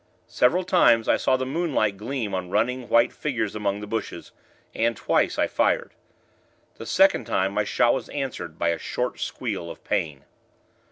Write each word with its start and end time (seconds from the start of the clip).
Several 0.25 0.63
times, 0.63 1.07
I 1.07 1.15
saw 1.15 1.37
the 1.37 1.45
moonlight 1.45 1.95
gleam 1.95 2.33
on 2.33 2.49
running, 2.49 2.89
white 2.89 3.13
figures 3.13 3.53
among 3.55 3.81
the 3.81 3.85
bushes, 3.85 4.31
and, 4.73 4.97
twice, 4.97 5.37
I 5.37 5.45
fired. 5.45 5.93
The 6.77 6.87
second 6.87 7.25
time, 7.25 7.53
my 7.53 7.65
shot 7.65 7.93
was 7.93 8.09
answered 8.09 8.57
by 8.57 8.69
a 8.69 8.79
short 8.79 9.19
squeal 9.19 9.69
of 9.69 9.83
pain. 9.83 10.23